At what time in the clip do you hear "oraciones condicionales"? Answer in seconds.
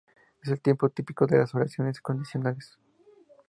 1.53-2.79